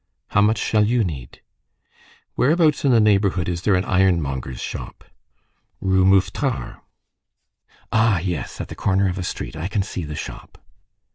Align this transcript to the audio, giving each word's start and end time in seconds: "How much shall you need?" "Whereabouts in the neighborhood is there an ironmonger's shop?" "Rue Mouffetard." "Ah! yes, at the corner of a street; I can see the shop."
"How 0.29 0.41
much 0.41 0.57
shall 0.57 0.83
you 0.83 1.03
need?" 1.03 1.41
"Whereabouts 2.35 2.83
in 2.83 2.91
the 2.91 2.99
neighborhood 2.99 3.47
is 3.47 3.61
there 3.61 3.75
an 3.75 3.85
ironmonger's 3.85 4.59
shop?" 4.59 5.03
"Rue 5.79 6.05
Mouffetard." 6.05 6.77
"Ah! 7.91 8.17
yes, 8.17 8.59
at 8.59 8.69
the 8.69 8.75
corner 8.75 9.09
of 9.09 9.19
a 9.19 9.23
street; 9.23 9.55
I 9.55 9.67
can 9.67 9.83
see 9.83 10.03
the 10.03 10.15
shop." 10.15 10.57